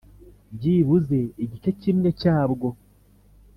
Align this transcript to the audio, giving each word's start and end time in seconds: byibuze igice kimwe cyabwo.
byibuze 0.55 1.17
igice 1.43 1.69
kimwe 1.81 2.09
cyabwo. 2.21 2.67